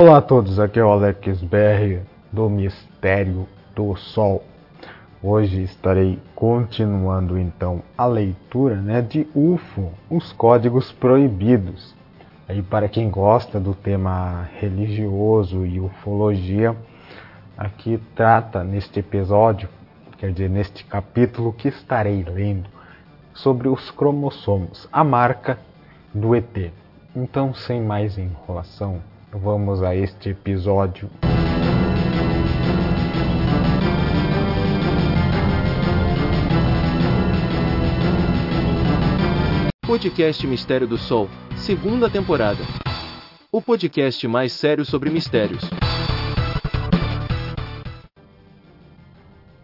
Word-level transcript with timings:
Olá 0.00 0.16
a 0.16 0.22
todos, 0.22 0.58
aqui 0.58 0.78
é 0.78 0.82
o 0.82 0.88
Alex 0.88 1.42
BR 1.42 2.00
do 2.32 2.48
Mistério 2.48 3.46
do 3.76 3.94
Sol. 3.96 4.42
Hoje 5.22 5.62
estarei 5.62 6.18
continuando 6.34 7.38
então 7.38 7.82
a 7.98 8.06
leitura 8.06 8.76
né, 8.76 9.02
de 9.02 9.28
UFO, 9.34 9.92
os 10.08 10.32
códigos 10.32 10.90
proibidos. 10.90 11.94
Aí 12.48 12.62
para 12.62 12.88
quem 12.88 13.10
gosta 13.10 13.60
do 13.60 13.74
tema 13.74 14.48
religioso 14.58 15.66
e 15.66 15.78
ufologia, 15.78 16.74
aqui 17.58 18.00
trata 18.14 18.64
neste 18.64 19.00
episódio, 19.00 19.68
quer 20.16 20.32
dizer, 20.32 20.48
neste 20.48 20.82
capítulo 20.82 21.52
que 21.52 21.68
estarei 21.68 22.24
lendo, 22.24 22.70
sobre 23.34 23.68
os 23.68 23.90
cromossomos, 23.90 24.88
a 24.90 25.04
marca 25.04 25.58
do 26.14 26.34
ET. 26.34 26.72
Então, 27.14 27.52
sem 27.52 27.82
mais 27.82 28.16
enrolação, 28.16 29.02
vamos 29.32 29.82
a 29.82 29.94
este 29.94 30.30
episódio. 30.30 31.08
Podcast 39.86 40.46
Mistério 40.46 40.86
do 40.86 40.96
Sol, 40.96 41.28
segunda 41.56 42.08
temporada. 42.08 42.60
O 43.52 43.60
podcast 43.60 44.26
mais 44.28 44.52
sério 44.52 44.84
sobre 44.84 45.10
mistérios. 45.10 45.68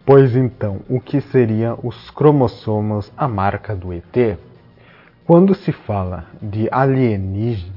Pois 0.04 0.36
então, 0.36 0.82
o 0.88 1.00
que 1.00 1.20
seriam 1.20 1.78
os 1.82 2.10
cromossomos, 2.10 3.12
a 3.16 3.26
marca 3.26 3.74
do 3.74 3.92
ET? 3.92 4.38
Quando 5.24 5.54
se 5.54 5.72
fala 5.72 6.26
de 6.40 6.68
alienígenas, 6.70 7.75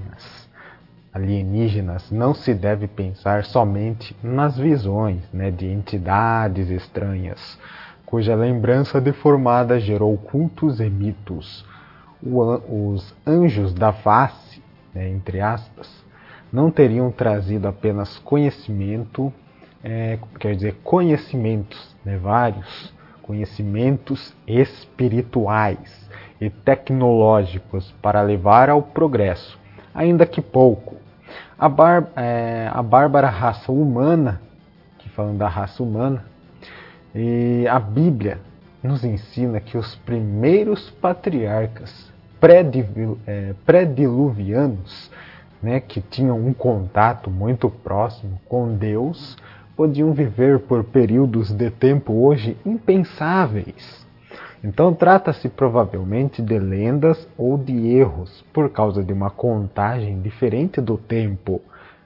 alienígenas 1.13 2.11
não 2.11 2.33
se 2.33 2.53
deve 2.53 2.87
pensar 2.87 3.43
somente 3.43 4.15
nas 4.23 4.57
visões 4.57 5.21
né, 5.33 5.49
de 5.51 5.65
entidades 5.65 6.69
estranhas, 6.69 7.57
cuja 8.05 8.35
lembrança 8.35 8.99
deformada 8.99 9.79
gerou 9.79 10.17
cultos 10.17 10.79
e 10.79 10.89
mitos. 10.89 11.65
Os 12.21 13.15
anjos 13.25 13.73
da 13.73 13.93
face, 13.93 14.61
né, 14.93 15.09
entre 15.09 15.39
aspas, 15.41 15.89
não 16.51 16.71
teriam 16.71 17.11
trazido 17.11 17.67
apenas 17.67 18.17
conhecimento, 18.19 19.31
é, 19.83 20.17
quer 20.39 20.55
dizer, 20.55 20.75
conhecimentos, 20.83 21.95
né, 22.03 22.17
vários 22.17 22.93
conhecimentos 23.21 24.33
espirituais 24.47 26.09
e 26.41 26.49
tecnológicos 26.49 27.93
para 28.01 28.21
levar 28.21 28.69
ao 28.69 28.81
progresso, 28.81 29.59
ainda 29.93 30.25
que 30.25 30.41
pouco. 30.41 30.95
A, 31.57 31.67
bar, 31.67 32.07
é, 32.15 32.69
a 32.71 32.81
bárbara 32.81 33.29
raça 33.29 33.71
humana, 33.71 34.41
que 34.97 35.09
falando 35.09 35.37
da 35.37 35.47
raça 35.47 35.83
humana, 35.83 36.25
e 37.13 37.67
a 37.67 37.79
Bíblia 37.79 38.39
nos 38.81 39.03
ensina 39.03 39.59
que 39.59 39.77
os 39.77 39.95
primeiros 39.95 40.89
patriarcas 40.89 42.09
pré-diluvianos, 43.65 45.11
né, 45.61 45.81
que 45.81 45.99
tinham 45.99 46.39
um 46.39 46.53
contato 46.53 47.29
muito 47.29 47.69
próximo 47.69 48.39
com 48.47 48.73
Deus, 48.75 49.37
podiam 49.75 50.13
viver 50.13 50.59
por 50.59 50.85
períodos 50.85 51.51
de 51.51 51.69
tempo 51.69 52.13
hoje 52.25 52.57
impensáveis. 52.65 54.07
Então 54.63 54.93
trata-se 54.93 55.47
provavelmente 55.47 56.41
de 56.41 56.59
lendas 56.59 57.27
ou 57.37 57.57
de 57.57 57.87
erros 57.87 58.43
por 58.53 58.69
causa 58.69 59.03
de 59.03 59.13
uma 59.13 59.29
contagem 59.29 60.21
diferente 60.21 60.81
do 60.81 60.97
tempo, 60.97 61.61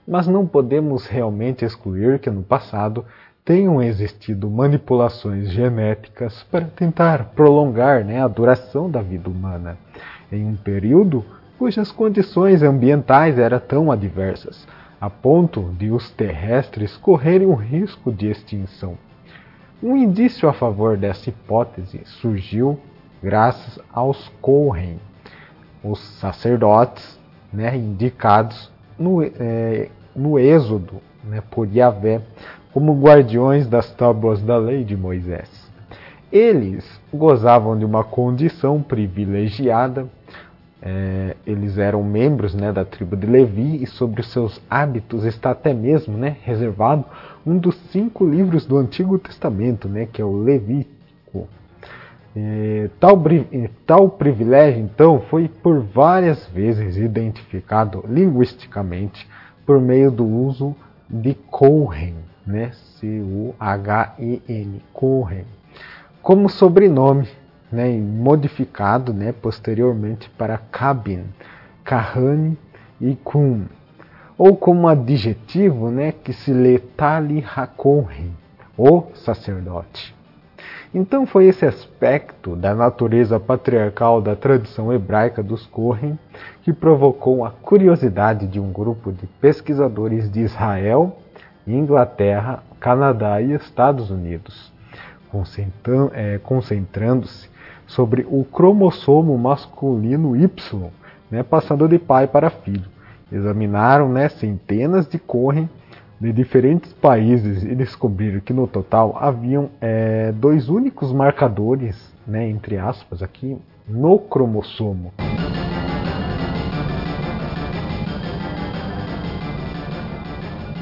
mas 0.08 0.28
não 0.28 0.46
podemos 0.46 1.08
realmente 1.08 1.66
excluir 1.66 2.20
que 2.20 2.30
no 2.30 2.44
passado 2.44 3.04
tenham 3.44 3.82
existido 3.82 4.50
manipulações 4.50 5.50
genéticas 5.52 6.44
para 6.44 6.66
tentar 6.66 7.32
prolongar 7.36 8.06
né, 8.06 8.22
a 8.22 8.28
duração 8.28 8.90
da 8.90 9.02
vida 9.02 9.30
humana 9.30 9.78
em 10.32 10.46
um 10.46 10.56
período 10.56 11.26
cujas 11.58 11.92
condições 11.92 12.62
ambientais 12.62 13.38
eram 13.38 13.60
tão 13.60 13.92
adversas, 13.92 14.68
a 15.00 15.10
ponto 15.10 15.74
de 15.78 15.92
os 15.92 16.10
terrestres 16.12 16.98
correrem 16.98 17.48
o 17.48 17.54
risco 17.54 18.12
de 18.12 18.28
extinção. 18.28 18.98
Um 19.82 19.98
indício 19.98 20.48
a 20.48 20.54
favor 20.54 20.98
dessa 20.98 21.30
hipótese 21.30 22.02
surgiu 22.06 22.80
graças 23.22 23.80
aos 23.92 24.30
Kohen, 24.42 25.00
os 25.84 26.00
sacerdotes 26.20 27.20
né, 27.52 27.76
indicados 27.76 28.72
no, 28.98 29.24
é, 29.24 29.90
no 30.16 30.38
Êxodo 30.40 31.02
né, 31.24 31.42
por 31.52 31.68
Yahvé 31.68 32.22
como 32.74 33.00
guardiões 33.00 33.68
das 33.68 33.94
tábuas 33.94 34.42
da 34.42 34.58
lei 34.58 34.84
de 34.84 34.98
Moisés. 34.98 35.72
Eles 36.32 37.00
gozavam 37.14 37.78
de 37.78 37.86
uma 37.86 38.04
condição 38.04 38.82
privilegiada 38.82 40.08
é, 40.86 41.38
eles 41.48 41.78
eram 41.78 42.04
membros 42.04 42.54
né, 42.54 42.70
da 42.74 42.84
tribo 42.84 43.16
de 43.16 43.26
Levi 43.26 43.82
e 43.82 43.88
sobre 43.88 44.20
os 44.20 44.28
seus 44.28 44.62
hábitos 44.70 45.24
está 45.24 45.52
até 45.52 45.74
mesmo 45.74 46.18
né, 46.18 46.36
reservado 46.44 47.06
um 47.46 47.58
dos 47.58 47.76
cinco 47.90 48.28
livros 48.28 48.66
do 48.66 48.78
Antigo 48.78 49.18
Testamento, 49.18 49.88
né, 49.88 50.06
que 50.12 50.22
é 50.22 50.26
o 50.26 50.36
Levítico. 50.36 51.48
É, 52.36 52.90
tal, 53.00 53.24
tal 53.86 54.10
privilégio, 54.10 54.82
então, 54.82 55.22
foi 55.30 55.48
por 55.48 55.80
várias 55.80 56.46
vezes 56.48 56.98
identificado 56.98 58.04
linguisticamente 58.06 59.26
por 59.66 59.80
meio 59.80 60.12
do 60.12 60.26
uso 60.26 60.76
de 61.10 61.34
Cohen, 61.50 62.16
né, 62.46 62.72
C-U-H-E-N, 63.00 64.82
Cohen, 64.92 65.46
como 66.22 66.50
sobrenome 66.50 67.28
né, 67.74 67.92
modificado 67.98 69.14
né, 69.14 69.34
posteriormente 69.34 70.30
para 70.38 70.58
Kabin, 70.58 71.26
Kahane 71.84 72.58
e 73.02 73.16
Kun, 73.16 73.66
ou 74.38 74.56
como 74.56 74.88
adjetivo 74.88 75.90
né, 75.90 76.12
que 76.12 76.32
se 76.32 76.54
lê 76.54 76.80
Tali 76.80 77.44
Hakohen, 77.56 78.32
o 78.78 79.04
sacerdote. 79.16 80.14
Então 80.94 81.26
foi 81.26 81.46
esse 81.46 81.66
aspecto 81.66 82.56
da 82.56 82.76
natureza 82.76 83.40
patriarcal 83.40 84.22
da 84.22 84.36
tradição 84.36 84.94
hebraica 84.94 85.42
dos 85.42 85.66
Kohen 85.66 86.20
que 86.62 86.72
provocou 86.72 87.44
a 87.44 87.50
curiosidade 87.50 88.46
de 88.46 88.60
um 88.60 88.72
grupo 88.72 89.12
de 89.12 89.26
pesquisadores 89.26 90.32
de 90.32 90.42
Israel, 90.42 91.18
Inglaterra, 91.66 92.64
Canadá 92.80 93.42
e 93.42 93.54
Estados 93.54 94.12
Unidos, 94.12 94.72
é, 96.14 96.38
concentrando-se 96.44 97.50
sobre 97.94 98.26
o 98.30 98.44
cromossomo 98.44 99.38
masculino 99.38 100.36
Y, 100.36 100.50
né, 101.30 101.44
passando 101.44 101.88
de 101.88 102.00
pai 102.00 102.28
para 102.28 102.50
filho. 102.50 102.86
Examinaram 103.32 104.10
né, 104.10 104.30
centenas 104.30 105.08
de 105.08 105.20
correm 105.20 105.70
de 106.20 106.32
diferentes 106.32 106.94
países 106.94 107.64
e 107.64 107.76
descobriram 107.76 108.40
que 108.40 108.54
no 108.54 108.68
total 108.68 109.18
haviam 109.20 109.70
é, 109.82 110.32
dois 110.32 110.70
únicos 110.70 111.12
marcadores, 111.12 112.14
né, 112.26 112.50
entre 112.50 112.78
aspas, 112.78 113.22
aqui 113.22 113.58
no 113.88 114.18
cromossomo. 114.18 115.14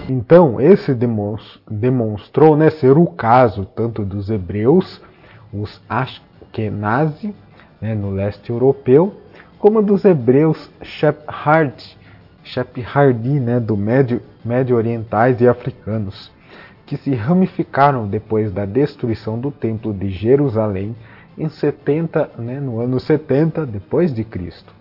Então, 0.07 0.59
esse 0.59 0.94
demonstrou 1.69 2.55
né, 2.57 2.69
ser 2.69 2.97
o 2.97 3.05
caso 3.05 3.66
tanto 3.66 4.03
dos 4.03 4.29
hebreus, 4.29 5.01
os 5.53 5.81
Ashkenazi, 6.51 7.34
né, 7.79 7.95
no 7.95 8.12
leste 8.12 8.50
europeu, 8.50 9.13
como 9.57 9.81
dos 9.81 10.03
hebreus 10.03 10.69
Shephardi, 10.84 11.97
Shephardi 12.44 13.39
né, 13.39 13.59
do 13.59 13.78
médio, 13.78 14.22
médio 14.44 14.75
orientais 14.75 15.39
e 15.39 15.48
africanos, 15.48 16.31
que 16.86 16.98
se 16.98 17.15
ramificaram 17.15 18.07
depois 18.07 18.51
da 18.51 18.65
destruição 18.65 19.39
do 19.39 19.50
Templo 19.50 19.94
de 19.94 20.09
Jerusalém 20.09 20.95
em 21.38 21.48
70, 21.48 22.31
né, 22.38 22.59
no 22.59 22.81
ano 22.81 23.00
70 23.00 23.65
depois 23.65 24.13
de 24.13 24.24
Cristo, 24.24 24.74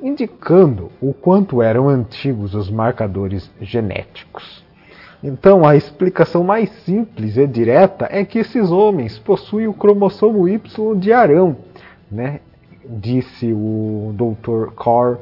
indicando 0.00 0.92
o 1.00 1.14
quanto 1.14 1.62
eram 1.62 1.88
antigos 1.88 2.54
os 2.54 2.70
marcadores 2.70 3.50
genéticos. 3.60 4.67
Então, 5.22 5.66
a 5.66 5.74
explicação 5.74 6.44
mais 6.44 6.70
simples 6.84 7.36
e 7.36 7.46
direta 7.46 8.08
é 8.10 8.24
que 8.24 8.38
esses 8.38 8.70
homens 8.70 9.18
possuem 9.18 9.66
o 9.66 9.74
cromossomo 9.74 10.48
Y 10.48 10.94
de 10.98 11.12
Arão, 11.12 11.56
né? 12.10 12.40
disse 12.88 13.52
o 13.52 14.14
Dr. 14.14 14.72
Cor 14.74 15.18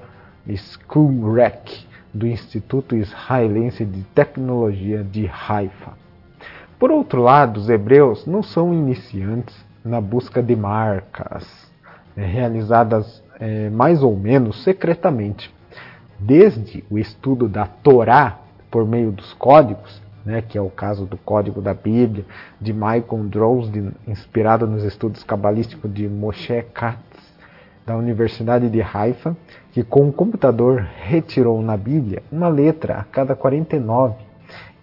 Skumrek, 0.46 1.86
do 2.14 2.26
Instituto 2.26 2.96
Israelense 2.96 3.84
de 3.84 4.02
Tecnologia 4.14 5.02
de 5.02 5.28
Haifa. 5.28 5.92
Por 6.78 6.90
outro 6.90 7.22
lado, 7.22 7.58
os 7.58 7.68
hebreus 7.68 8.26
não 8.26 8.42
são 8.42 8.72
iniciantes 8.72 9.56
na 9.84 10.00
busca 10.00 10.42
de 10.42 10.54
marcas, 10.54 11.46
né, 12.14 12.26
realizadas 12.26 13.22
é, 13.38 13.68
mais 13.70 14.02
ou 14.02 14.16
menos 14.16 14.62
secretamente. 14.62 15.54
Desde 16.18 16.84
o 16.90 16.98
estudo 16.98 17.48
da 17.48 17.66
Torá, 17.66 18.38
por 18.76 18.84
meio 18.84 19.10
dos 19.10 19.32
códigos, 19.32 20.02
né, 20.22 20.42
que 20.42 20.58
é 20.58 20.60
o 20.60 20.68
caso 20.68 21.06
do 21.06 21.16
Código 21.16 21.62
da 21.62 21.72
Bíblia, 21.72 22.26
de 22.60 22.74
Michael 22.74 23.24
Drosden, 23.30 23.92
inspirado 24.06 24.66
nos 24.66 24.84
estudos 24.84 25.24
cabalísticos 25.24 25.90
de 25.94 26.06
Moshe 26.06 26.62
Katz, 26.74 27.00
da 27.86 27.96
Universidade 27.96 28.68
de 28.68 28.82
Haifa, 28.82 29.34
que 29.72 29.82
com 29.82 30.02
um 30.02 30.12
computador 30.12 30.86
retirou 30.94 31.62
na 31.62 31.74
Bíblia 31.74 32.22
uma 32.30 32.48
letra 32.48 32.98
a 32.98 33.04
cada 33.04 33.34
49, 33.34 34.16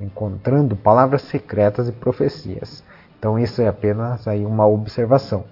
encontrando 0.02 0.76
palavras 0.76 1.22
secretas 1.22 1.88
e 1.88 1.92
profecias. 1.92 2.84
Então 3.20 3.38
isso 3.38 3.62
é 3.62 3.68
apenas 3.68 4.28
aí 4.28 4.44
uma 4.44 4.66
observação. 4.66 5.44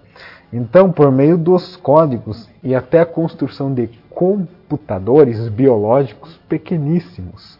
Então, 0.51 0.91
por 0.91 1.11
meio 1.11 1.37
dos 1.37 1.77
códigos 1.77 2.49
e 2.63 2.73
até 2.73 3.01
a 3.01 3.05
construção 3.05 3.71
de 3.71 3.87
computadores 4.09 5.47
biológicos 5.47 6.37
pequeníssimos, 6.49 7.59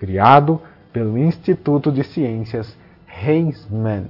criado 0.00 0.60
pelo 0.92 1.16
Instituto 1.18 1.92
de 1.92 2.02
Ciências 2.02 2.76
Heisman, 3.06 4.06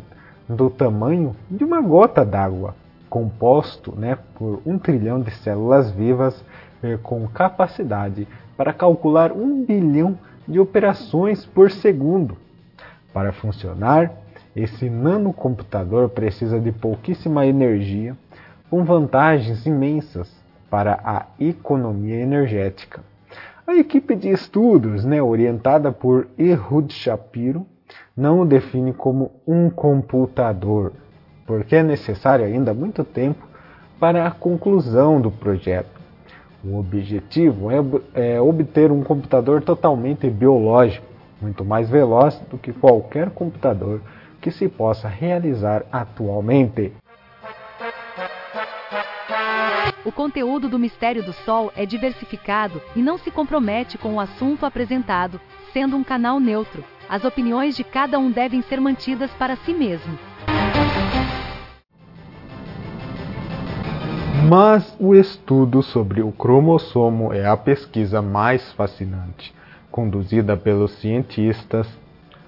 do 0.48 0.70
tamanho 0.70 1.34
de 1.50 1.64
uma 1.64 1.80
gota 1.82 2.24
d'água, 2.24 2.74
composto 3.08 3.94
né, 3.96 4.16
por 4.36 4.62
um 4.64 4.78
trilhão 4.78 5.20
de 5.20 5.32
células 5.32 5.90
vivas 5.90 6.42
eh, 6.82 6.96
com 7.02 7.26
capacidade 7.26 8.26
para 8.56 8.72
calcular 8.72 9.32
um 9.32 9.64
bilhão 9.64 10.16
de 10.46 10.60
operações 10.60 11.44
por 11.44 11.70
segundo. 11.70 12.36
Para 13.12 13.32
funcionar, 13.32 14.12
esse 14.54 14.88
nanocomputador 14.88 16.08
precisa 16.08 16.60
de 16.60 16.70
pouquíssima 16.70 17.46
energia, 17.46 18.16
com 18.70 18.84
vantagens 18.84 19.66
imensas 19.66 20.32
para 20.70 21.00
a 21.04 21.26
economia 21.38 22.16
energética. 22.16 23.00
A 23.70 23.76
equipe 23.76 24.16
de 24.16 24.28
estudos, 24.30 25.04
né, 25.04 25.22
orientada 25.22 25.92
por 25.92 26.26
Ehud 26.36 26.92
Shapiro, 26.92 27.64
não 28.16 28.40
o 28.40 28.44
define 28.44 28.92
como 28.92 29.30
um 29.46 29.70
computador, 29.70 30.92
porque 31.46 31.76
é 31.76 31.82
necessário 31.84 32.44
ainda 32.44 32.74
muito 32.74 33.04
tempo 33.04 33.46
para 34.00 34.26
a 34.26 34.30
conclusão 34.32 35.20
do 35.20 35.30
projeto. 35.30 36.00
O 36.64 36.80
objetivo 36.80 37.70
é, 37.70 38.34
é 38.34 38.40
obter 38.40 38.90
um 38.90 39.04
computador 39.04 39.62
totalmente 39.62 40.28
biológico, 40.28 41.06
muito 41.40 41.64
mais 41.64 41.88
veloz 41.88 42.42
do 42.50 42.58
que 42.58 42.72
qualquer 42.72 43.30
computador 43.30 44.00
que 44.40 44.50
se 44.50 44.66
possa 44.66 45.06
realizar 45.06 45.84
atualmente. 45.92 46.92
O 50.02 50.10
conteúdo 50.10 50.66
do 50.66 50.78
Mistério 50.78 51.22
do 51.22 51.32
Sol 51.32 51.70
é 51.76 51.84
diversificado 51.84 52.80
e 52.96 53.02
não 53.02 53.18
se 53.18 53.30
compromete 53.30 53.98
com 53.98 54.14
o 54.14 54.20
assunto 54.20 54.64
apresentado, 54.64 55.38
sendo 55.74 55.94
um 55.94 56.02
canal 56.02 56.40
neutro. 56.40 56.82
As 57.06 57.22
opiniões 57.22 57.76
de 57.76 57.84
cada 57.84 58.18
um 58.18 58.30
devem 58.30 58.62
ser 58.62 58.80
mantidas 58.80 59.30
para 59.32 59.56
si 59.56 59.74
mesmo. 59.74 60.18
Mas 64.48 64.96
o 64.98 65.14
estudo 65.14 65.82
sobre 65.82 66.22
o 66.22 66.32
cromossomo 66.32 67.30
é 67.32 67.46
a 67.46 67.56
pesquisa 67.56 68.22
mais 68.22 68.72
fascinante, 68.72 69.54
conduzida 69.90 70.56
pelos 70.56 70.92
cientistas 70.92 71.86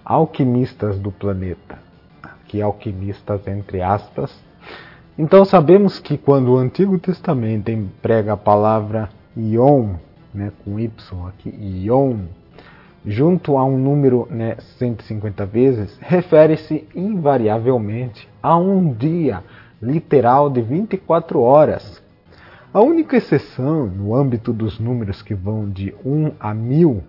alquimistas 0.03 0.99
do 0.99 1.13
planeta. 1.13 1.79
Aqui 2.23 2.63
alquimistas 2.63 3.47
entre 3.47 3.83
aspas. 3.83 4.33
Então 5.19 5.45
sabemos 5.45 5.99
que 5.99 6.17
quando 6.17 6.53
o 6.53 6.57
Antigo 6.57 6.99
Testamento 6.99 7.71
emprega 7.71 8.33
a 8.33 8.37
palavra 8.37 9.11
ion, 9.37 9.97
né, 10.33 10.51
com 10.65 10.81
y 10.81 10.91
aqui, 11.29 11.51
ion, 11.85 12.21
junto 13.05 13.59
a 13.59 13.65
um 13.65 13.77
número 13.77 14.27
né, 14.31 14.57
150 14.79 15.45
vezes, 15.45 15.99
refere-se 16.01 16.89
invariavelmente 16.95 18.27
a 18.43 18.57
um 18.57 18.91
dia 18.91 19.45
literal 19.83 20.49
de 20.49 20.63
24 20.63 21.41
horas. 21.41 22.03
A 22.73 22.81
única 22.81 23.15
exceção 23.15 23.87
no 23.87 24.15
âmbito 24.15 24.51
dos 24.51 24.79
números 24.79 25.21
que 25.21 25.35
vão 25.35 25.69
de 25.69 25.95
1 26.03 26.33
a 26.41 26.55
1000 26.55 27.03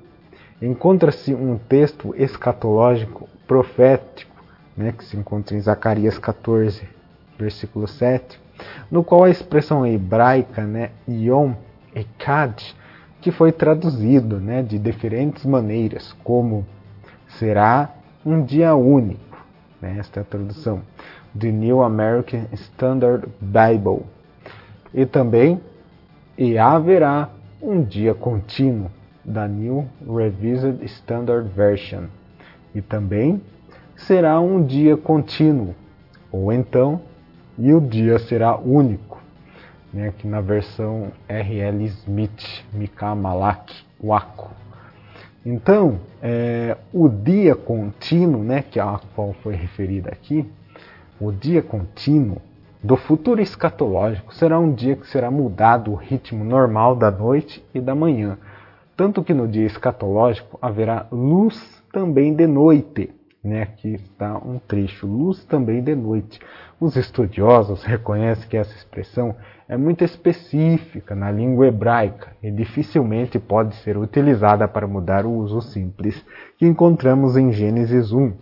encontra-se 0.61 1.33
um 1.33 1.57
texto 1.57 2.13
escatológico 2.17 3.29
profético, 3.47 4.43
né, 4.75 4.91
que 4.91 5.05
se 5.05 5.15
encontra 5.15 5.55
em 5.55 5.61
Zacarias 5.61 6.17
14, 6.17 6.92
versículo 7.37 7.87
7, 7.87 8.39
no 8.89 9.03
qual 9.03 9.23
a 9.23 9.29
expressão 9.29 9.85
hebraica, 9.85 10.63
né, 10.63 10.91
Yom 11.07 11.53
Ekad, 11.95 12.75
que 13.21 13.31
foi 13.31 13.51
traduzido 13.51 14.39
né, 14.39 14.61
de 14.61 14.77
diferentes 14.77 15.45
maneiras, 15.45 16.13
como 16.23 16.65
será 17.27 17.93
um 18.25 18.43
dia 18.43 18.75
único, 18.75 19.37
né, 19.81 19.97
esta 19.99 20.19
é 20.19 20.21
a 20.21 20.25
tradução, 20.25 20.81
do 21.33 21.47
New 21.47 21.81
American 21.81 22.45
Standard 22.53 23.27
Bible, 23.41 24.05
e 24.93 25.05
também 25.05 25.59
e 26.37 26.57
haverá 26.57 27.29
um 27.61 27.81
dia 27.83 28.13
contínuo, 28.13 28.89
da 29.23 29.47
New 29.47 29.87
Revised 30.05 30.83
Standard 30.83 31.47
Version. 31.47 32.05
E 32.75 32.81
também 32.81 33.41
será 33.95 34.39
um 34.39 34.63
dia 34.63 34.97
contínuo, 34.97 35.73
ou 36.31 36.51
então, 36.51 37.01
e 37.57 37.73
o 37.73 37.79
dia 37.79 38.19
será 38.19 38.57
único, 38.57 39.21
né, 39.93 40.09
aqui 40.09 40.27
na 40.27 40.41
versão 40.41 41.11
R.L. 41.27 41.85
Smith, 41.85 42.63
Mika 42.73 43.13
Malak. 43.15 43.73
Então, 45.45 45.99
é, 46.21 46.77
o 46.93 47.07
dia 47.07 47.55
contínuo, 47.55 48.43
né, 48.43 48.61
que 48.61 48.79
a 48.79 48.99
qual 49.15 49.33
foi 49.43 49.55
referida 49.55 50.09
aqui, 50.09 50.49
o 51.19 51.31
dia 51.31 51.61
contínuo 51.61 52.41
do 52.83 52.97
futuro 52.97 53.41
escatológico 53.41 54.33
será 54.33 54.59
um 54.59 54.73
dia 54.73 54.95
que 54.95 55.07
será 55.07 55.31
mudado 55.31 55.91
o 55.91 55.95
ritmo 55.95 56.43
normal 56.43 56.95
da 56.95 57.09
noite 57.09 57.63
e 57.73 57.79
da 57.79 57.95
manhã, 57.95 58.37
tanto 58.97 59.23
que 59.23 59.33
no 59.33 59.47
dia 59.47 59.65
escatológico 59.65 60.59
haverá 60.61 61.07
luz 61.11 61.81
também 61.93 62.33
de 62.33 62.45
noite. 62.45 63.09
Né? 63.43 63.61
Aqui 63.63 63.95
está 63.95 64.37
um 64.37 64.57
trecho, 64.57 65.05
luz 65.05 65.43
também 65.43 65.83
de 65.83 65.93
noite. 65.93 66.39
Os 66.79 66.95
estudiosos 66.95 67.83
reconhecem 67.83 68.47
que 68.47 68.55
essa 68.55 68.73
expressão 68.73 69.35
é 69.67 69.75
muito 69.75 70.03
específica 70.03 71.13
na 71.13 71.29
língua 71.29 71.67
hebraica 71.67 72.31
e 72.41 72.49
dificilmente 72.49 73.37
pode 73.39 73.75
ser 73.77 73.97
utilizada 73.97 74.67
para 74.67 74.87
mudar 74.87 75.25
o 75.25 75.31
uso 75.31 75.61
simples 75.61 76.23
que 76.57 76.65
encontramos 76.65 77.35
em 77.35 77.51
Gênesis 77.51 78.13
1. 78.13 78.33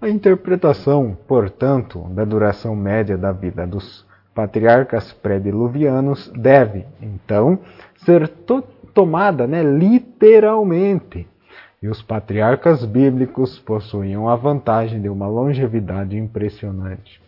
A 0.00 0.08
interpretação, 0.08 1.16
portanto, 1.28 2.00
da 2.10 2.24
duração 2.24 2.74
média 2.74 3.16
da 3.16 3.30
vida 3.30 3.66
dos 3.66 4.04
patriarcas 4.34 5.12
pré-diluvianos 5.12 6.32
deve, 6.34 6.86
então, 7.00 7.60
ser 7.96 8.26
totalmente 8.26 8.82
tomada 8.94 9.46
né, 9.46 9.62
literalmente. 9.62 11.26
E 11.82 11.88
os 11.88 12.00
patriarcas 12.00 12.84
bíblicos 12.84 13.58
possuíam 13.58 14.28
a 14.28 14.36
vantagem 14.36 15.00
de 15.00 15.08
uma 15.08 15.26
longevidade 15.26 16.16
impressionante. 16.16 17.20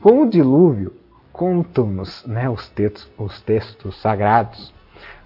Com 0.00 0.22
o 0.22 0.30
dilúvio, 0.30 0.92
contam-nos 1.32 2.24
né, 2.26 2.48
os, 2.48 2.72
os 3.18 3.40
textos 3.42 4.00
sagrados, 4.00 4.72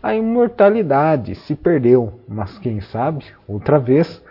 a 0.02 0.14
imortalidade 0.14 1.34
se 1.34 1.54
perdeu, 1.54 2.20
mas 2.26 2.58
quem 2.58 2.80
sabe, 2.80 3.24
outra 3.46 3.78
vez, 3.78 4.22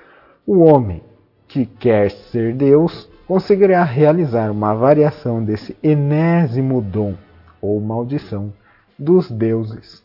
o 0.45 0.59
homem 0.59 1.01
que 1.47 1.65
quer 1.65 2.11
ser 2.11 2.53
Deus 2.53 3.09
conseguirá 3.27 3.83
realizar 3.83 4.51
uma 4.51 4.73
variação 4.73 5.43
desse 5.43 5.77
enésimo 5.81 6.81
dom 6.81 7.15
ou 7.61 7.79
maldição 7.79 8.51
dos 8.97 9.29
deuses. 9.31 10.03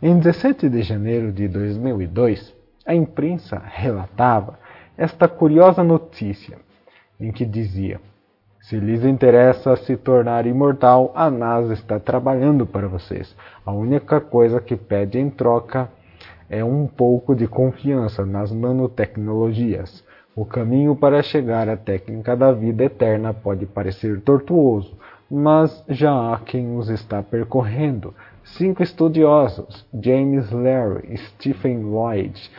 Em 0.00 0.18
17 0.18 0.68
de 0.68 0.82
janeiro 0.82 1.32
de 1.32 1.48
2002, 1.48 2.54
a 2.86 2.94
imprensa 2.94 3.62
relatava 3.64 4.58
esta 4.96 5.26
curiosa 5.26 5.82
notícia, 5.82 6.58
em 7.18 7.32
que 7.32 7.44
dizia: 7.44 8.00
Se 8.60 8.78
lhes 8.78 9.04
interessa 9.04 9.74
se 9.76 9.96
tornar 9.96 10.46
imortal, 10.46 11.10
a 11.14 11.30
NASA 11.30 11.72
está 11.72 11.98
trabalhando 11.98 12.66
para 12.66 12.86
vocês. 12.86 13.34
A 13.64 13.72
única 13.72 14.20
coisa 14.20 14.60
que 14.60 14.76
pede 14.76 15.18
em 15.18 15.30
troca 15.30 15.88
é 16.48 16.62
um 16.62 16.86
pouco 16.86 17.34
de 17.34 17.48
confiança 17.48 18.24
nas 18.26 18.52
nanotecnologias. 18.52 20.04
O 20.36 20.44
caminho 20.44 20.94
para 20.94 21.22
chegar 21.22 21.68
à 21.68 21.76
técnica 21.76 22.36
da 22.36 22.52
vida 22.52 22.84
eterna 22.84 23.32
pode 23.32 23.66
parecer 23.66 24.20
tortuoso, 24.20 24.96
mas 25.30 25.84
já 25.88 26.12
há 26.12 26.38
quem 26.38 26.76
os 26.76 26.88
está 26.90 27.22
percorrendo. 27.22 28.12
Cinco 28.44 28.82
estudiosos, 28.82 29.86
James 29.94 30.50
Larry, 30.50 31.16
Stephen 31.16 31.84
Lloyd 31.84 32.50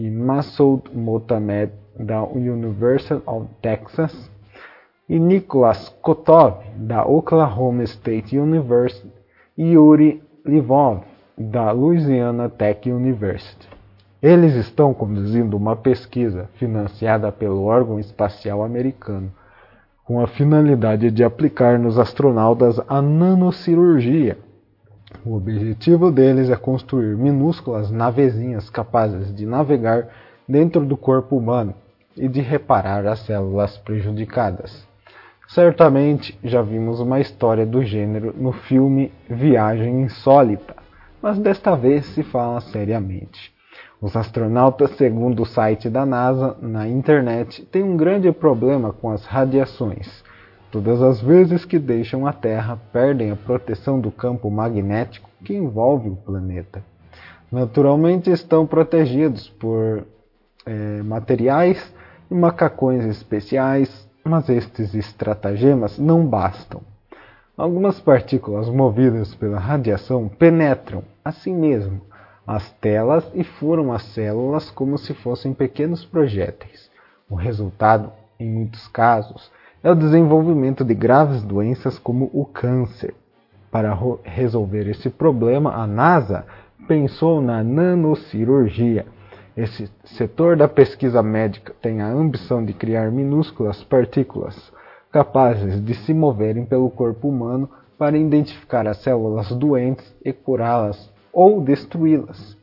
e 0.00 0.10
Masoud 0.10 0.90
Motamed, 0.94 1.72
da 1.98 2.22
University 2.22 3.22
of 3.26 3.48
Texas, 3.60 4.30
e 5.06 5.18
Nicholas 5.18 5.90
Kotov, 6.00 6.62
da 6.74 7.04
Oklahoma 7.04 7.84
State 7.84 8.38
University, 8.38 9.12
e 9.58 9.72
Yuri 9.72 10.22
Livov, 10.46 11.02
da 11.36 11.70
Louisiana 11.70 12.48
Tech 12.48 12.90
University. 12.90 13.68
Eles 14.22 14.54
estão 14.54 14.94
conduzindo 14.94 15.54
uma 15.54 15.76
pesquisa 15.76 16.48
financiada 16.54 17.30
pelo 17.30 17.64
órgão 17.64 18.00
espacial 18.00 18.62
americano, 18.62 19.30
com 20.06 20.18
a 20.18 20.26
finalidade 20.26 21.10
de 21.10 21.22
aplicar 21.22 21.78
nos 21.78 21.98
astronautas 21.98 22.80
a 22.88 23.02
nanocirurgia. 23.02 24.38
O 25.24 25.36
objetivo 25.36 26.10
deles 26.10 26.48
é 26.48 26.56
construir 26.56 27.14
minúsculas 27.14 27.90
navezinhas 27.90 28.70
capazes 28.70 29.34
de 29.34 29.44
navegar 29.44 30.08
dentro 30.48 30.84
do 30.86 30.96
corpo 30.96 31.36
humano 31.36 31.74
e 32.16 32.26
de 32.26 32.40
reparar 32.40 33.06
as 33.06 33.20
células 33.20 33.76
prejudicadas. 33.76 34.86
Certamente 35.46 36.38
já 36.42 36.62
vimos 36.62 37.00
uma 37.00 37.20
história 37.20 37.66
do 37.66 37.82
gênero 37.84 38.34
no 38.34 38.52
filme 38.52 39.12
Viagem 39.28 40.02
Insólita, 40.02 40.76
mas 41.20 41.38
desta 41.38 41.76
vez 41.76 42.06
se 42.06 42.22
fala 42.22 42.60
seriamente. 42.60 43.52
Os 44.00 44.16
astronautas, 44.16 44.92
segundo 44.96 45.42
o 45.42 45.46
site 45.46 45.90
da 45.90 46.06
NASA 46.06 46.56
na 46.62 46.88
internet, 46.88 47.62
têm 47.66 47.82
um 47.82 47.96
grande 47.96 48.32
problema 48.32 48.92
com 48.92 49.10
as 49.10 49.26
radiações. 49.26 50.24
Todas 50.70 51.02
as 51.02 51.20
vezes 51.20 51.64
que 51.64 51.80
deixam 51.80 52.26
a 52.26 52.32
Terra, 52.32 52.78
perdem 52.92 53.32
a 53.32 53.36
proteção 53.36 54.00
do 54.00 54.12
campo 54.12 54.48
magnético 54.50 55.28
que 55.44 55.52
envolve 55.52 56.08
o 56.10 56.16
planeta. 56.16 56.82
Naturalmente, 57.50 58.30
estão 58.30 58.64
protegidos 58.64 59.48
por 59.48 60.06
é, 60.64 61.02
materiais 61.02 61.92
e 62.30 62.34
macacões 62.34 63.04
especiais, 63.04 64.08
mas 64.22 64.48
estes 64.48 64.94
estratagemas 64.94 65.98
não 65.98 66.24
bastam. 66.24 66.82
Algumas 67.56 67.98
partículas 67.98 68.68
movidas 68.68 69.34
pela 69.34 69.58
radiação 69.58 70.28
penetram, 70.28 71.02
assim 71.24 71.54
mesmo, 71.54 72.00
as 72.46 72.70
telas 72.74 73.28
e 73.34 73.42
furam 73.42 73.92
as 73.92 74.02
células 74.02 74.70
como 74.70 74.96
se 74.96 75.14
fossem 75.14 75.52
pequenos 75.52 76.04
projéteis. 76.04 76.88
O 77.28 77.34
resultado, 77.34 78.12
em 78.38 78.48
muitos 78.48 78.86
casos, 78.88 79.50
é 79.82 79.90
o 79.90 79.94
desenvolvimento 79.94 80.84
de 80.84 80.94
graves 80.94 81.42
doenças 81.42 81.98
como 81.98 82.30
o 82.32 82.44
câncer. 82.44 83.14
Para 83.70 83.96
resolver 84.22 84.88
esse 84.88 85.08
problema, 85.08 85.72
a 85.74 85.86
NASA 85.86 86.44
pensou 86.86 87.40
na 87.40 87.62
nanocirurgia. 87.62 89.06
Esse 89.56 89.90
setor 90.04 90.56
da 90.56 90.68
pesquisa 90.68 91.22
médica 91.22 91.74
tem 91.80 92.00
a 92.00 92.08
ambição 92.08 92.64
de 92.64 92.72
criar 92.72 93.10
minúsculas 93.10 93.82
partículas 93.84 94.72
capazes 95.12 95.84
de 95.84 95.94
se 95.94 96.14
moverem 96.14 96.64
pelo 96.64 96.88
corpo 96.88 97.28
humano 97.28 97.68
para 97.98 98.16
identificar 98.16 98.86
as 98.86 98.98
células 98.98 99.50
doentes 99.50 100.14
e 100.24 100.32
curá-las 100.32 101.10
ou 101.32 101.60
destruí-las. 101.60 102.56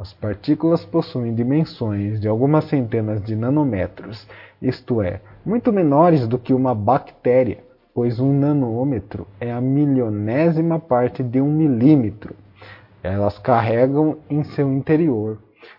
As 0.00 0.12
partículas 0.12 0.84
possuem 0.84 1.34
dimensões 1.34 2.20
de 2.20 2.28
algumas 2.28 2.64
centenas 2.64 3.22
de 3.22 3.34
nanômetros, 3.34 4.28
isto 4.62 5.02
é, 5.02 5.20
muito 5.48 5.72
menores 5.72 6.28
do 6.28 6.38
que 6.38 6.52
uma 6.52 6.74
bactéria, 6.74 7.64
pois 7.94 8.20
um 8.20 8.38
nanômetro 8.38 9.26
é 9.40 9.50
a 9.50 9.62
milionésima 9.62 10.78
parte 10.78 11.22
de 11.22 11.40
um 11.40 11.50
milímetro. 11.50 12.34
Elas 13.02 13.38
carregam 13.38 14.18
em 14.28 14.44
seu 14.44 14.70
interior 14.70 15.38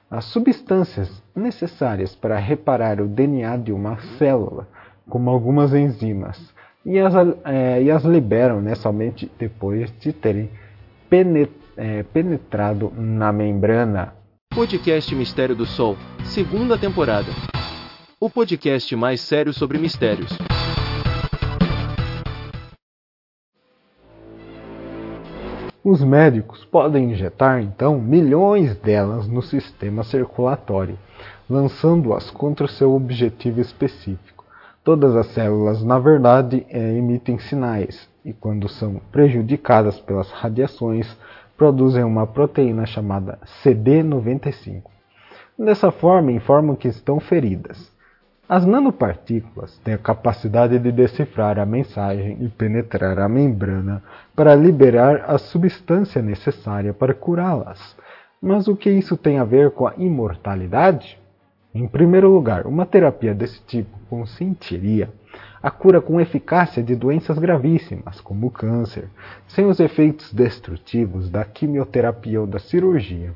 as 0.10 0.26
substâncias 0.26 1.22
necessárias 1.36 2.16
para 2.16 2.40
reparar 2.40 3.00
o 3.00 3.08
DNA 3.08 3.58
de 3.58 3.72
uma 3.72 4.00
célula, 4.18 4.68
como 5.08 5.30
algumas 5.30 5.72
enzimas, 5.72 6.52
e 6.84 6.98
as, 6.98 7.14
é, 7.46 7.84
e 7.84 7.92
as 7.92 8.04
liberam 8.04 8.62
né, 8.62 8.74
somente 8.74 9.32
depois 9.38 9.94
de 10.00 10.12
terem 10.12 10.50
é, 11.78 12.02
penetrado 12.04 12.92
na 12.98 13.32
membrana. 13.32 14.16
Podcast 14.52 15.14
Mistério 15.14 15.56
do 15.56 15.68
Sol, 15.68 15.96
segunda 16.24 16.76
temporada. 16.76 17.59
O 18.22 18.30
podcast 18.30 18.94
mais 18.98 19.22
sério 19.22 19.54
sobre 19.54 19.78
mistérios. 19.78 20.30
Os 25.82 26.04
médicos 26.04 26.66
podem 26.66 27.14
injetar 27.14 27.62
então 27.62 27.98
milhões 27.98 28.76
delas 28.76 29.26
no 29.26 29.42
sistema 29.42 30.04
circulatório, 30.04 31.00
lançando-as 31.50 32.30
contra 32.30 32.68
seu 32.68 32.94
objetivo 32.94 33.62
específico. 33.62 34.44
Todas 34.84 35.16
as 35.16 35.28
células, 35.28 35.82
na 35.82 35.98
verdade, 35.98 36.66
é, 36.68 36.98
emitem 36.98 37.40
sinais, 37.40 38.10
e 38.26 38.34
quando 38.34 38.68
são 38.68 39.00
prejudicadas 39.14 39.98
pelas 39.98 40.30
radiações, 40.30 41.08
produzem 41.56 42.04
uma 42.04 42.28
proteína 42.28 42.86
chamada 42.86 43.40
CD95. 43.64 44.84
Dessa 45.58 45.90
forma, 45.90 46.34
informam 46.34 46.76
que 46.76 46.90
estão 46.90 47.22
feridas. 47.22 47.98
As 48.50 48.66
nanopartículas 48.66 49.78
têm 49.84 49.94
a 49.94 49.98
capacidade 50.00 50.80
de 50.80 50.92
decifrar 50.92 51.60
a 51.60 51.68
mensagem 51.68 52.36
e 52.42 52.50
penetrar 52.50 53.20
a 53.20 53.30
membrana 53.30 54.02
para 54.36 54.56
liberar 54.56 55.26
a 55.28 55.38
substância 55.38 56.20
necessária 56.20 56.92
para 56.92 57.14
curá-las. 57.14 57.96
Mas 58.42 58.68
o 58.68 58.76
que 58.76 58.90
isso 58.90 59.16
tem 59.16 59.38
a 59.38 59.44
ver 59.44 59.70
com 59.70 59.86
a 59.86 59.94
imortalidade? 60.00 61.20
Em 61.76 61.88
primeiro 61.88 62.28
lugar, 62.28 62.66
uma 62.66 62.88
terapia 62.88 63.36
desse 63.36 63.62
tipo 63.68 63.96
consentiria 64.10 65.12
a 65.62 65.70
cura 65.70 66.02
com 66.02 66.20
eficácia 66.20 66.82
de 66.82 66.96
doenças 66.96 67.38
gravíssimas, 67.38 68.20
como 68.20 68.48
o 68.48 68.52
câncer, 68.52 69.10
sem 69.48 69.68
os 69.68 69.80
efeitos 69.80 70.34
destrutivos 70.34 71.30
da 71.30 71.46
quimioterapia 71.46 72.42
ou 72.42 72.48
da 72.48 72.58
cirurgia. 72.58 73.32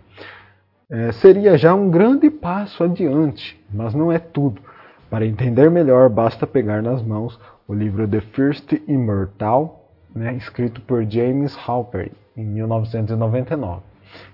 É, 0.90 1.12
seria 1.12 1.56
já 1.56 1.76
um 1.76 1.92
grande 1.92 2.32
passo 2.32 2.84
adiante, 2.84 3.64
mas 3.72 3.94
não 3.94 4.12
é 4.12 4.18
tudo. 4.18 4.73
Para 5.14 5.28
entender 5.28 5.70
melhor, 5.70 6.10
basta 6.10 6.48
pegar 6.48 6.82
nas 6.82 7.04
mãos 7.04 7.40
o 7.68 7.74
livro 7.76 8.08
The 8.08 8.20
First 8.20 8.74
Immortal, 8.88 9.92
né, 10.12 10.34
escrito 10.34 10.82
por 10.82 11.08
James 11.08 11.56
Halpern 11.56 12.12
em 12.36 12.44
1999, 12.44 13.84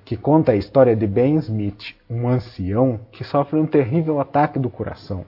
que 0.06 0.16
conta 0.16 0.54
a 0.54 0.56
história 0.56 0.96
de 0.96 1.06
Ben 1.06 1.36
Smith, 1.36 1.98
um 2.10 2.30
ancião 2.30 2.98
que 3.12 3.26
sofre 3.26 3.60
um 3.60 3.66
terrível 3.66 4.22
ataque 4.22 4.58
do 4.58 4.70
coração. 4.70 5.26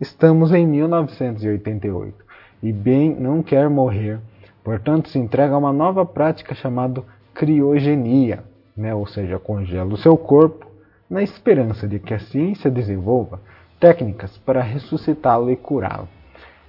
Estamos 0.00 0.54
em 0.54 0.66
1988 0.66 2.24
e 2.62 2.72
Ben 2.72 3.14
não 3.14 3.42
quer 3.42 3.68
morrer, 3.68 4.18
portanto 4.64 5.10
se 5.10 5.18
entrega 5.18 5.52
a 5.52 5.58
uma 5.58 5.70
nova 5.70 6.06
prática 6.06 6.54
chamada 6.54 7.02
criogenia, 7.34 8.42
né? 8.74 8.94
ou 8.94 9.06
seja, 9.06 9.38
congela 9.38 9.92
o 9.92 9.98
seu 9.98 10.16
corpo 10.16 10.66
na 11.10 11.22
esperança 11.22 11.86
de 11.86 11.98
que 11.98 12.14
a 12.14 12.18
ciência 12.18 12.70
desenvolva 12.70 13.38
técnicas 13.84 14.38
para 14.38 14.62
ressuscitá-lo 14.62 15.50
e 15.50 15.56
curá-lo. 15.56 16.08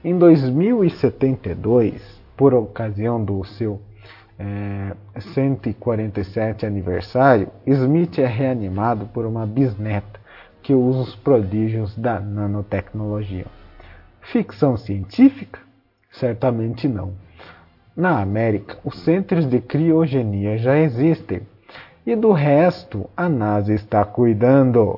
Em 0.03 0.17
2072, 0.17 1.93
por 2.35 2.53
ocasião 2.53 3.23
do 3.23 3.41
seu 3.45 3.79
é, 4.37 4.93
147 5.33 6.65
aniversário, 6.65 7.47
Smith 7.65 8.19
é 8.19 8.25
reanimado 8.25 9.05
por 9.05 9.25
uma 9.25 9.45
bisneta 9.45 10.19
que 10.61 10.73
usa 10.73 11.03
os 11.03 11.15
prodígios 11.15 11.95
da 11.95 12.19
nanotecnologia. 12.19 13.45
Ficção 14.19 14.75
científica? 14.75 15.61
Certamente 16.11 16.85
não. 16.85 17.13
Na 17.95 18.19
América, 18.19 18.77
os 18.83 18.99
centros 19.05 19.49
de 19.49 19.61
criogenia 19.61 20.57
já 20.57 20.77
existem 20.77 21.43
e 22.05 22.13
do 22.13 22.33
resto 22.33 23.09
a 23.15 23.29
NASA 23.29 23.73
está 23.73 24.03
cuidando. 24.03 24.97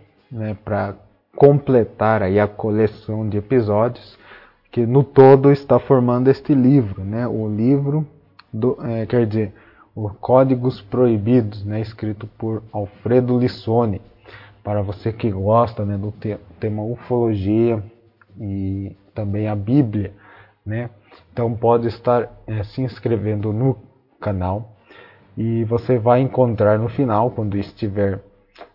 né, 0.31 0.55
para 0.63 0.95
completar 1.35 2.23
aí 2.23 2.39
a 2.39 2.47
coleção 2.47 3.27
de 3.27 3.37
episódios 3.37 4.17
que 4.71 4.85
no 4.85 5.03
todo 5.03 5.51
está 5.51 5.77
formando 5.79 6.29
este 6.29 6.53
livro, 6.53 7.03
né? 7.03 7.27
O 7.27 7.47
livro 7.47 8.07
do, 8.53 8.77
é, 8.85 9.05
quer 9.05 9.27
dizer, 9.27 9.53
o 9.93 10.09
Códigos 10.09 10.81
Proibidos, 10.81 11.65
né? 11.65 11.81
Escrito 11.81 12.25
por 12.37 12.63
Alfredo 12.71 13.37
Lissone. 13.37 14.01
Para 14.63 14.81
você 14.81 15.11
que 15.11 15.29
gosta 15.29 15.83
né, 15.83 15.97
do 15.97 16.11
te 16.11 16.37
tema 16.59 16.83
ufologia 16.83 17.83
e 18.39 18.95
também 19.13 19.47
a 19.47 19.55
Bíblia, 19.55 20.13
né? 20.65 20.89
Então 21.33 21.53
pode 21.53 21.87
estar 21.87 22.29
é, 22.47 22.63
se 22.63 22.81
inscrevendo 22.81 23.51
no 23.51 23.75
canal 24.21 24.71
e 25.35 25.63
você 25.65 25.97
vai 25.97 26.21
encontrar 26.21 26.77
no 26.77 26.87
final, 26.87 27.31
quando 27.31 27.57
estiver 27.57 28.21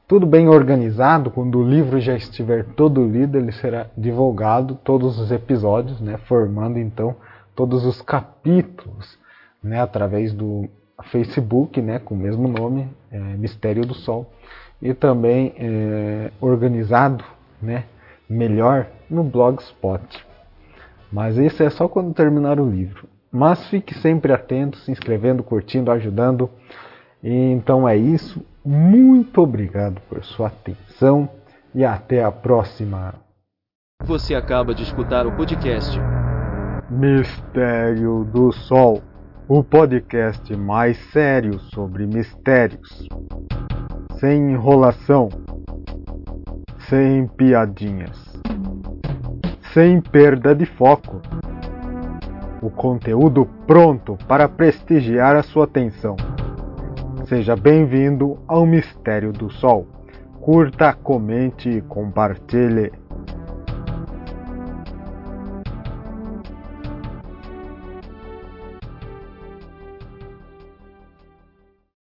tudo 0.09 0.25
bem 0.25 0.49
organizado, 0.49 1.31
quando 1.31 1.59
o 1.59 1.69
livro 1.69 2.01
já 2.01 2.15
estiver 2.15 2.65
todo 2.65 3.05
lido, 3.05 3.37
ele 3.37 3.51
será 3.53 3.87
divulgado 3.97 4.77
todos 4.85 5.19
os 5.19 5.33
episódios, 5.33 6.01
né, 6.01 6.17
formando 6.27 6.79
então 6.79 7.17
todos 7.55 7.85
os 7.85 8.01
capítulos, 8.01 9.19
né, 9.63 9.81
através 9.81 10.33
do 10.33 10.69
Facebook, 11.11 11.81
né, 11.83 11.99
com 11.99 12.15
o 12.15 12.19
mesmo 12.19 12.47
nome, 12.47 12.89
é, 13.11 13.19
Mistério 13.19 13.85
do 13.85 13.95
Sol, 13.95 14.31
e 14.81 14.95
também 14.95 15.53
é, 15.57 16.31
organizado, 16.41 17.25
né, 17.61 17.85
melhor 18.29 18.87
no 19.11 19.25
Blogspot. 19.25 20.25
Mas 21.11 21.37
isso 21.37 21.63
é 21.63 21.71
só 21.71 21.89
quando 21.89 22.15
terminar 22.15 22.61
o 22.61 22.69
livro. 22.69 23.09
Mas 23.31 23.67
fique 23.69 23.95
sempre 23.95 24.33
atento, 24.33 24.79
se 24.79 24.91
inscrevendo, 24.91 25.43
curtindo, 25.43 25.91
ajudando. 25.91 26.49
E 27.23 27.33
então 27.33 27.89
é 27.89 27.97
isso. 27.97 28.45
Muito 28.67 29.41
obrigado 29.43 30.01
por 30.09 30.25
sua 30.25 30.49
atenção 30.49 31.29
e 31.73 31.85
até 31.85 32.25
a 32.25 32.33
próxima. 32.33 33.15
Você 34.03 34.35
acaba 34.35 34.75
de 34.75 34.83
escutar 34.83 35.25
o 35.25 35.31
podcast 35.37 35.97
Mistério 36.91 38.25
do 38.25 38.51
Sol 38.51 39.01
o 39.49 39.63
podcast 39.63 40.57
mais 40.57 40.97
sério 41.13 41.61
sobre 41.61 42.09
mistérios. 42.09 43.07
Sem 44.19 44.51
enrolação, 44.51 45.29
sem 46.89 47.29
piadinhas, 47.29 48.19
sem 49.73 50.01
perda 50.01 50.53
de 50.53 50.67
foco. 50.67 51.23
O 52.61 52.69
conteúdo 52.69 53.49
pronto 53.65 54.19
para 54.27 54.49
prestigiar 54.49 55.37
a 55.37 55.45
sua 55.45 55.67
atenção. 55.67 56.17
Seja 57.29 57.57
bem-vindo 57.57 58.39
ao 58.47 58.65
Mistério 58.65 59.33
do 59.33 59.51
Sol. 59.51 59.85
Curta, 60.41 60.93
comente 60.93 61.69
e 61.69 61.81
compartilhe. 61.81 62.93